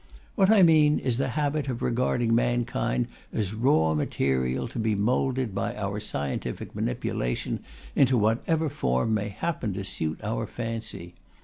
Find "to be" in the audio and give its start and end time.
4.69-4.95